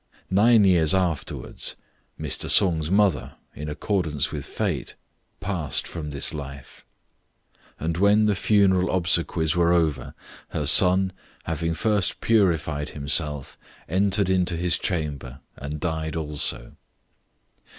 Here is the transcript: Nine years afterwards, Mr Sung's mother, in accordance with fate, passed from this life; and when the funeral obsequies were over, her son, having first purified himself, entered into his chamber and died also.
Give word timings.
Nine 0.31 0.63
years 0.65 0.95
afterwards, 0.95 1.75
Mr 2.19 2.49
Sung's 2.49 2.89
mother, 2.89 3.35
in 3.53 3.69
accordance 3.69 4.31
with 4.31 4.47
fate, 4.47 4.95
passed 5.39 5.87
from 5.87 6.09
this 6.09 6.33
life; 6.33 6.83
and 7.77 7.97
when 7.97 8.25
the 8.25 8.33
funeral 8.33 8.89
obsequies 8.89 9.55
were 9.55 9.71
over, 9.73 10.15
her 10.49 10.65
son, 10.65 11.13
having 11.43 11.75
first 11.75 12.19
purified 12.19 12.89
himself, 12.89 13.59
entered 13.87 14.31
into 14.31 14.57
his 14.57 14.79
chamber 14.79 15.41
and 15.55 15.79
died 15.79 16.15
also. 16.15 16.75